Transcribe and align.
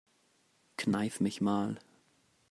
Kneif 0.77 1.19
mich 1.21 1.41
mal. 1.41 1.77